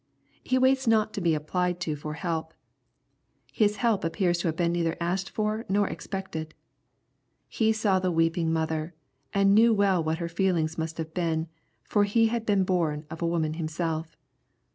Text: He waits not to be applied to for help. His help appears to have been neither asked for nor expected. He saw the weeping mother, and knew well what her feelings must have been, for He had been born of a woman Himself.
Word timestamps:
He 0.43 0.57
waits 0.57 0.87
not 0.87 1.13
to 1.13 1.21
be 1.21 1.35
applied 1.35 1.79
to 1.81 1.95
for 1.95 2.15
help. 2.15 2.55
His 3.53 3.75
help 3.85 4.03
appears 4.03 4.39
to 4.39 4.47
have 4.47 4.55
been 4.55 4.71
neither 4.71 4.97
asked 4.99 5.29
for 5.29 5.63
nor 5.69 5.87
expected. 5.87 6.55
He 7.47 7.71
saw 7.71 7.99
the 7.99 8.11
weeping 8.11 8.51
mother, 8.51 8.95
and 9.31 9.53
knew 9.53 9.75
well 9.75 10.03
what 10.03 10.17
her 10.17 10.27
feelings 10.27 10.75
must 10.75 10.97
have 10.97 11.13
been, 11.13 11.49
for 11.83 12.05
He 12.05 12.29
had 12.29 12.47
been 12.47 12.63
born 12.63 13.05
of 13.11 13.21
a 13.21 13.27
woman 13.27 13.53
Himself. 13.61 14.17